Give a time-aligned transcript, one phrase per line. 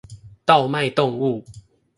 [0.47, 1.45] 盜賣動物